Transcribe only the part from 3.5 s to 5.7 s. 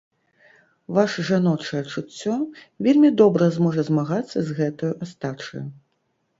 зможа змагацца з гэтаю астачаю.